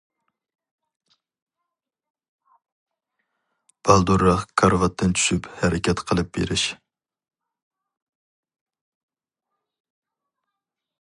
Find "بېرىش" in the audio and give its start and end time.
6.39-6.65